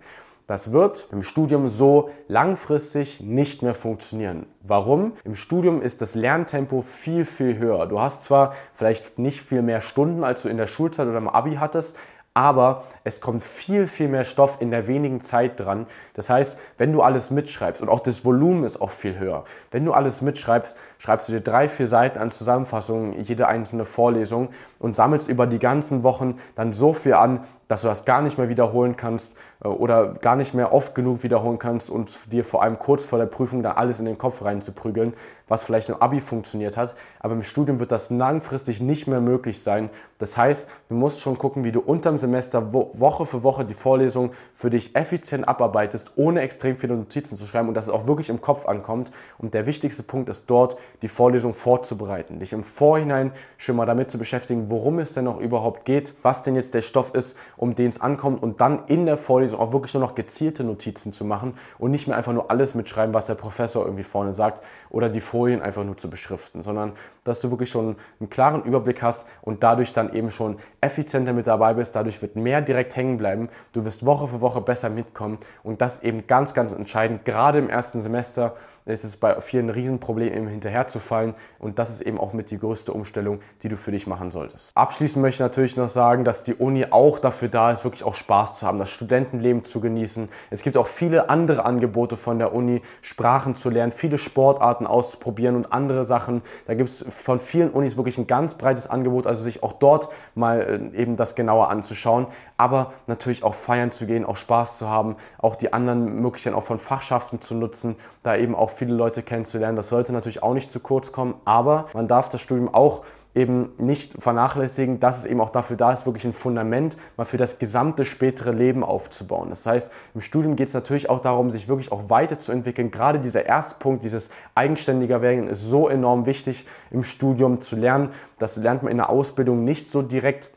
Das 0.48 0.72
wird 0.72 1.08
im 1.12 1.20
Studium 1.20 1.68
so 1.68 2.08
langfristig 2.26 3.20
nicht 3.20 3.62
mehr 3.62 3.74
funktionieren. 3.74 4.46
Warum? 4.62 5.12
Im 5.24 5.36
Studium 5.36 5.82
ist 5.82 6.00
das 6.00 6.14
Lerntempo 6.14 6.80
viel, 6.80 7.26
viel 7.26 7.58
höher. 7.58 7.84
Du 7.84 8.00
hast 8.00 8.22
zwar 8.22 8.54
vielleicht 8.72 9.18
nicht 9.18 9.42
viel 9.42 9.60
mehr 9.60 9.82
Stunden, 9.82 10.24
als 10.24 10.40
du 10.40 10.48
in 10.48 10.56
der 10.56 10.66
Schulzeit 10.66 11.06
oder 11.06 11.18
im 11.18 11.28
Abi 11.28 11.56
hattest, 11.56 11.98
aber 12.38 12.84
es 13.02 13.20
kommt 13.20 13.42
viel, 13.42 13.88
viel 13.88 14.06
mehr 14.06 14.22
Stoff 14.22 14.58
in 14.60 14.70
der 14.70 14.86
wenigen 14.86 15.20
Zeit 15.20 15.58
dran. 15.58 15.86
Das 16.14 16.30
heißt, 16.30 16.56
wenn 16.76 16.92
du 16.92 17.02
alles 17.02 17.32
mitschreibst 17.32 17.82
und 17.82 17.88
auch 17.88 17.98
das 17.98 18.24
Volumen 18.24 18.62
ist 18.62 18.80
auch 18.80 18.90
viel 18.90 19.18
höher, 19.18 19.42
wenn 19.72 19.84
du 19.84 19.92
alles 19.92 20.22
mitschreibst, 20.22 20.76
schreibst 20.98 21.28
du 21.28 21.32
dir 21.32 21.40
drei, 21.40 21.68
vier 21.68 21.88
Seiten 21.88 22.20
an 22.20 22.30
Zusammenfassungen, 22.30 23.20
jede 23.20 23.48
einzelne 23.48 23.84
Vorlesung 23.84 24.50
und 24.78 24.94
sammelst 24.94 25.28
über 25.28 25.48
die 25.48 25.58
ganzen 25.58 26.04
Wochen 26.04 26.38
dann 26.54 26.72
so 26.72 26.92
viel 26.92 27.14
an, 27.14 27.40
dass 27.66 27.82
du 27.82 27.88
das 27.88 28.04
gar 28.04 28.22
nicht 28.22 28.38
mehr 28.38 28.48
wiederholen 28.48 28.96
kannst 28.96 29.36
äh, 29.64 29.68
oder 29.68 30.14
gar 30.14 30.36
nicht 30.36 30.54
mehr 30.54 30.72
oft 30.72 30.94
genug 30.94 31.24
wiederholen 31.24 31.58
kannst 31.58 31.90
und 31.90 32.32
dir 32.32 32.44
vor 32.44 32.62
allem 32.62 32.78
kurz 32.78 33.04
vor 33.04 33.18
der 33.18 33.26
Prüfung 33.26 33.64
da 33.64 33.72
alles 33.72 33.98
in 33.98 34.06
den 34.06 34.16
Kopf 34.16 34.44
reinzuprügeln, 34.44 35.12
was 35.48 35.64
vielleicht 35.64 35.88
im 35.88 35.96
Abi 36.00 36.20
funktioniert 36.20 36.76
hat. 36.76 36.94
Aber 37.20 37.34
im 37.34 37.42
Studium 37.42 37.80
wird 37.80 37.90
das 37.90 38.10
langfristig 38.10 38.80
nicht 38.80 39.06
mehr 39.06 39.20
möglich 39.20 39.62
sein. 39.62 39.90
Das 40.18 40.36
heißt, 40.36 40.68
du 40.88 40.94
musst 40.94 41.20
schon 41.20 41.38
gucken, 41.38 41.64
wie 41.64 41.72
du 41.72 41.80
unterm 41.80 42.18
Semester 42.18 42.72
Woche 42.72 43.26
für 43.26 43.42
Woche 43.42 43.64
die 43.64 43.74
Vorlesung 43.74 44.32
für 44.54 44.70
dich 44.70 44.94
effizient 44.94 45.48
abarbeitest, 45.48 46.12
ohne 46.16 46.40
extrem 46.40 46.76
viele 46.76 46.96
Notizen 46.96 47.38
zu 47.38 47.46
schreiben 47.46 47.68
und 47.68 47.74
dass 47.74 47.86
es 47.86 47.92
auch 47.92 48.06
wirklich 48.06 48.30
im 48.30 48.40
Kopf 48.40 48.66
ankommt. 48.66 49.10
Und 49.38 49.54
der 49.54 49.66
wichtigste 49.66 50.02
Punkt 50.02 50.28
ist 50.28 50.46
dort, 50.48 50.76
die 51.02 51.08
Vorlesung 51.08 51.54
vorzubereiten, 51.54 52.38
dich 52.38 52.52
im 52.52 52.64
Vorhinein 52.64 53.32
schon 53.56 53.76
mal 53.76 53.86
damit 53.86 54.10
zu 54.10 54.18
beschäftigen, 54.18 54.70
worum 54.70 54.98
es 54.98 55.12
denn 55.12 55.24
noch 55.24 55.40
überhaupt 55.40 55.84
geht, 55.84 56.14
was 56.22 56.42
denn 56.42 56.56
jetzt 56.56 56.74
der 56.74 56.82
Stoff 56.82 57.14
ist 57.14 57.36
um 57.56 57.74
den 57.74 57.88
es 57.88 58.00
ankommt 58.00 58.42
und 58.42 58.60
dann 58.60 58.84
in 58.86 59.06
der 59.06 59.16
Vorlesung 59.16 59.60
auch 59.60 59.72
wirklich 59.72 59.94
nur 59.94 60.02
noch 60.02 60.14
gezielte 60.14 60.64
Notizen 60.64 61.12
zu 61.12 61.24
machen 61.24 61.54
und 61.78 61.90
nicht 61.90 62.06
mehr 62.06 62.16
einfach 62.16 62.32
nur 62.32 62.50
alles 62.50 62.74
mitschreiben, 62.74 63.14
was 63.14 63.26
der 63.26 63.34
Professor 63.34 63.84
irgendwie 63.84 64.04
vorne 64.04 64.32
sagt 64.32 64.62
oder 64.90 65.08
die 65.08 65.20
Folien 65.38 65.62
einfach 65.62 65.84
nur 65.84 65.96
zu 65.96 66.10
beschriften, 66.10 66.62
sondern 66.62 66.94
dass 67.22 67.40
du 67.40 67.50
wirklich 67.50 67.70
schon 67.70 67.94
einen 68.18 68.28
klaren 68.28 68.64
Überblick 68.64 69.02
hast 69.02 69.24
und 69.40 69.62
dadurch 69.62 69.92
dann 69.92 70.12
eben 70.12 70.32
schon 70.32 70.56
effizienter 70.80 71.32
mit 71.32 71.46
dabei 71.46 71.74
bist. 71.74 71.94
Dadurch 71.94 72.20
wird 72.22 72.34
mehr 72.34 72.60
direkt 72.60 72.96
hängen 72.96 73.18
bleiben. 73.18 73.48
Du 73.72 73.84
wirst 73.84 74.04
Woche 74.04 74.26
für 74.26 74.40
Woche 74.40 74.60
besser 74.60 74.90
mitkommen 74.90 75.38
und 75.62 75.80
das 75.80 76.02
eben 76.02 76.26
ganz, 76.26 76.54
ganz 76.54 76.72
entscheidend. 76.72 77.24
Gerade 77.24 77.58
im 77.58 77.70
ersten 77.70 78.00
Semester 78.00 78.56
ist 78.84 79.04
es 79.04 79.16
bei 79.18 79.40
vielen 79.40 79.66
ein 79.66 79.70
Riesenproblem, 79.70 80.32
eben 80.32 80.48
hinterherzufallen 80.48 81.34
und 81.58 81.78
das 81.78 81.90
ist 81.90 82.00
eben 82.00 82.18
auch 82.18 82.32
mit 82.32 82.50
die 82.50 82.58
größte 82.58 82.92
Umstellung, 82.92 83.40
die 83.62 83.68
du 83.68 83.76
für 83.76 83.90
dich 83.90 84.06
machen 84.06 84.30
solltest. 84.30 84.74
Abschließend 84.76 85.20
möchte 85.20 85.36
ich 85.36 85.40
natürlich 85.40 85.76
noch 85.76 85.90
sagen, 85.90 86.24
dass 86.24 86.42
die 86.42 86.54
Uni 86.54 86.86
auch 86.88 87.18
dafür 87.18 87.48
da 87.48 87.70
ist, 87.70 87.84
wirklich 87.84 88.02
auch 88.02 88.14
Spaß 88.14 88.58
zu 88.58 88.66
haben, 88.66 88.78
das 88.78 88.88
Studentenleben 88.88 89.64
zu 89.64 89.80
genießen. 89.80 90.30
Es 90.48 90.62
gibt 90.62 90.78
auch 90.78 90.86
viele 90.86 91.28
andere 91.28 91.66
Angebote 91.66 92.16
von 92.16 92.38
der 92.38 92.54
Uni, 92.54 92.80
Sprachen 93.02 93.54
zu 93.54 93.68
lernen, 93.68 93.92
viele 93.92 94.16
Sportarten 94.16 94.86
auszuprobieren 94.86 95.27
und 95.56 95.72
andere 95.72 96.04
Sachen. 96.04 96.42
Da 96.66 96.74
gibt 96.74 96.88
es 96.90 97.04
von 97.08 97.40
vielen 97.40 97.70
Unis 97.70 97.96
wirklich 97.96 98.18
ein 98.18 98.26
ganz 98.26 98.54
breites 98.54 98.86
Angebot, 98.88 99.26
also 99.26 99.42
sich 99.42 99.62
auch 99.62 99.72
dort 99.72 100.08
mal 100.34 100.90
äh, 100.94 101.00
eben 101.00 101.16
das 101.16 101.34
genauer 101.34 101.70
anzuschauen, 101.70 102.26
aber 102.56 102.92
natürlich 103.06 103.44
auch 103.44 103.54
feiern 103.54 103.90
zu 103.90 104.06
gehen, 104.06 104.24
auch 104.24 104.36
Spaß 104.36 104.78
zu 104.78 104.88
haben, 104.88 105.16
auch 105.38 105.56
die 105.56 105.72
anderen 105.72 106.20
Möglichkeiten 106.20 106.56
auch 106.56 106.64
von 106.64 106.78
Fachschaften 106.78 107.40
zu 107.40 107.54
nutzen, 107.54 107.96
da 108.22 108.36
eben 108.36 108.54
auch 108.54 108.70
viele 108.70 108.94
Leute 108.94 109.22
kennenzulernen. 109.22 109.76
Das 109.76 109.88
sollte 109.88 110.12
natürlich 110.12 110.42
auch 110.42 110.54
nicht 110.54 110.70
zu 110.70 110.80
kurz 110.80 111.12
kommen, 111.12 111.34
aber 111.44 111.86
man 111.94 112.08
darf 112.08 112.28
das 112.28 112.40
Studium 112.40 112.72
auch 112.72 113.02
eben 113.38 113.70
nicht 113.78 114.20
vernachlässigen, 114.20 115.00
dass 115.00 115.18
es 115.18 115.26
eben 115.26 115.40
auch 115.40 115.50
dafür 115.50 115.76
da 115.76 115.92
ist, 115.92 116.04
wirklich 116.04 116.24
ein 116.24 116.32
Fundament 116.32 116.96
mal 117.16 117.24
für 117.24 117.36
das 117.36 117.58
gesamte 117.58 118.04
spätere 118.04 118.50
Leben 118.50 118.82
aufzubauen. 118.82 119.48
Das 119.50 119.64
heißt, 119.64 119.92
im 120.14 120.20
Studium 120.20 120.56
geht 120.56 120.68
es 120.68 120.74
natürlich 120.74 121.08
auch 121.08 121.20
darum, 121.20 121.50
sich 121.50 121.68
wirklich 121.68 121.92
auch 121.92 122.10
weiterzuentwickeln. 122.10 122.90
Gerade 122.90 123.20
dieser 123.20 123.46
erste 123.46 123.76
Punkt, 123.78 124.04
dieses 124.04 124.30
eigenständiger 124.54 125.22
werden, 125.22 125.48
ist 125.48 125.62
so 125.62 125.88
enorm 125.88 126.26
wichtig 126.26 126.66
im 126.90 127.04
Studium 127.04 127.60
zu 127.60 127.76
lernen. 127.76 128.10
Das 128.38 128.56
lernt 128.56 128.82
man 128.82 128.90
in 128.90 128.98
der 128.98 129.10
Ausbildung 129.10 129.64
nicht 129.64 129.90
so 129.90 130.02
direkt 130.02 130.50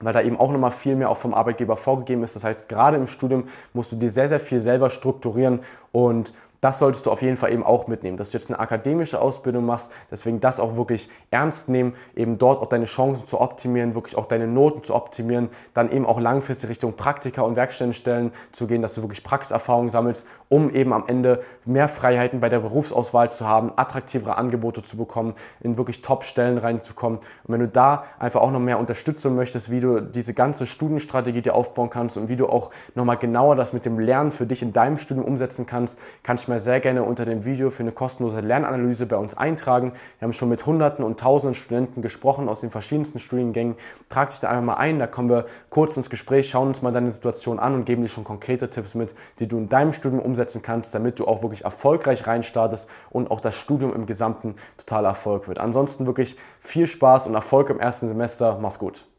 weil 0.00 0.12
da 0.12 0.20
eben 0.20 0.38
auch 0.38 0.52
nochmal 0.52 0.70
viel 0.70 0.94
mehr 0.94 1.10
auch 1.10 1.16
vom 1.16 1.34
Arbeitgeber 1.34 1.76
vorgegeben 1.76 2.22
ist. 2.22 2.36
Das 2.36 2.44
heißt, 2.44 2.68
gerade 2.68 2.96
im 2.96 3.08
Studium 3.08 3.48
musst 3.72 3.90
du 3.90 3.96
dir 3.96 4.10
sehr, 4.10 4.28
sehr 4.28 4.38
viel 4.38 4.60
selber 4.60 4.90
strukturieren 4.90 5.60
und 5.90 6.32
das 6.60 6.78
solltest 6.78 7.06
du 7.06 7.10
auf 7.10 7.22
jeden 7.22 7.36
Fall 7.36 7.52
eben 7.52 7.62
auch 7.62 7.86
mitnehmen, 7.86 8.16
dass 8.16 8.30
du 8.30 8.38
jetzt 8.38 8.50
eine 8.50 8.58
akademische 8.58 9.20
Ausbildung 9.20 9.64
machst, 9.64 9.92
deswegen 10.10 10.40
das 10.40 10.58
auch 10.58 10.76
wirklich 10.76 11.08
ernst 11.30 11.68
nehmen, 11.68 11.94
eben 12.16 12.38
dort 12.38 12.60
auch 12.60 12.66
deine 12.66 12.86
Chancen 12.86 13.26
zu 13.26 13.40
optimieren, 13.40 13.94
wirklich 13.94 14.16
auch 14.16 14.26
deine 14.26 14.46
Noten 14.46 14.82
zu 14.82 14.94
optimieren, 14.94 15.50
dann 15.74 15.92
eben 15.92 16.06
auch 16.06 16.18
langfristig 16.20 16.68
Richtung 16.68 16.94
Praktika 16.94 17.42
und 17.42 17.56
Werkstättenstellen 17.56 18.32
zu 18.52 18.66
gehen, 18.66 18.82
dass 18.82 18.94
du 18.94 19.02
wirklich 19.02 19.22
Praxiserfahrung 19.22 19.88
sammelst, 19.88 20.26
um 20.48 20.74
eben 20.74 20.92
am 20.92 21.04
Ende 21.06 21.42
mehr 21.64 21.88
Freiheiten 21.88 22.40
bei 22.40 22.48
der 22.48 22.60
Berufsauswahl 22.60 23.30
zu 23.30 23.46
haben, 23.46 23.72
attraktivere 23.76 24.36
Angebote 24.36 24.82
zu 24.82 24.96
bekommen, 24.96 25.34
in 25.60 25.76
wirklich 25.76 26.02
Top-Stellen 26.02 26.58
reinzukommen. 26.58 27.18
Und 27.18 27.52
wenn 27.52 27.60
du 27.60 27.68
da 27.68 28.04
einfach 28.18 28.40
auch 28.40 28.50
noch 28.50 28.60
mehr 28.60 28.78
Unterstützung 28.78 29.36
möchtest, 29.36 29.70
wie 29.70 29.80
du 29.80 30.00
diese 30.00 30.34
ganze 30.34 30.66
Studienstrategie 30.66 31.42
dir 31.42 31.54
aufbauen 31.54 31.90
kannst 31.90 32.16
und 32.16 32.28
wie 32.28 32.36
du 32.36 32.48
auch 32.48 32.70
nochmal 32.94 33.18
genauer 33.18 33.56
das 33.56 33.72
mit 33.72 33.84
dem 33.84 33.98
Lernen 33.98 34.30
für 34.30 34.46
dich 34.46 34.62
in 34.62 34.72
deinem 34.72 34.98
Studium 34.98 35.26
umsetzen 35.26 35.66
kannst, 35.66 35.98
kannst 36.22 36.47
mal 36.48 36.58
sehr 36.58 36.80
gerne 36.80 37.02
unter 37.02 37.24
dem 37.24 37.44
Video 37.44 37.70
für 37.70 37.82
eine 37.82 37.92
kostenlose 37.92 38.40
Lernanalyse 38.40 39.06
bei 39.06 39.16
uns 39.16 39.36
eintragen. 39.36 39.92
Wir 40.18 40.26
haben 40.26 40.32
schon 40.32 40.48
mit 40.48 40.64
Hunderten 40.66 41.04
und 41.04 41.18
Tausenden 41.18 41.54
Studenten 41.54 42.02
gesprochen 42.02 42.48
aus 42.48 42.60
den 42.60 42.70
verschiedensten 42.70 43.18
Studiengängen. 43.18 43.76
Trag 44.08 44.28
dich 44.28 44.40
da 44.40 44.48
einfach 44.48 44.62
mal 44.62 44.74
ein, 44.74 44.98
da 44.98 45.06
kommen 45.06 45.28
wir 45.28 45.46
kurz 45.70 45.96
ins 45.96 46.10
Gespräch, 46.10 46.48
schauen 46.48 46.68
uns 46.68 46.82
mal 46.82 46.92
deine 46.92 47.10
Situation 47.10 47.58
an 47.58 47.74
und 47.74 47.84
geben 47.84 48.02
dir 48.02 48.08
schon 48.08 48.24
konkrete 48.24 48.70
Tipps 48.70 48.94
mit, 48.94 49.14
die 49.38 49.48
du 49.48 49.58
in 49.58 49.68
deinem 49.68 49.92
Studium 49.92 50.20
umsetzen 50.20 50.62
kannst, 50.62 50.94
damit 50.94 51.18
du 51.18 51.26
auch 51.26 51.42
wirklich 51.42 51.64
erfolgreich 51.64 52.26
reinstartest 52.26 52.88
und 53.10 53.30
auch 53.30 53.40
das 53.40 53.56
Studium 53.56 53.94
im 53.94 54.06
Gesamten 54.06 54.54
totaler 54.76 55.08
Erfolg 55.08 55.48
wird. 55.48 55.58
Ansonsten 55.58 56.06
wirklich 56.06 56.36
viel 56.60 56.86
Spaß 56.86 57.26
und 57.26 57.34
Erfolg 57.34 57.70
im 57.70 57.80
ersten 57.80 58.08
Semester. 58.08 58.58
Mach's 58.60 58.78
gut. 58.78 59.08